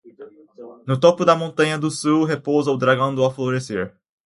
No 0.87 0.97
topo 0.99 1.23
da 1.23 1.35
montanha 1.35 1.77
do 1.77 1.91
sul, 1.91 2.23
repousa 2.25 2.71
o 2.71 2.75
dragão 2.75 3.13
do 3.13 3.23
alvorecer. 3.23 3.93